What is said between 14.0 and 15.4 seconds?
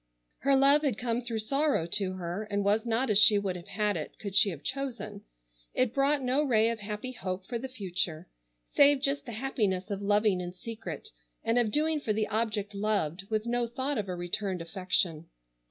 a returned affection.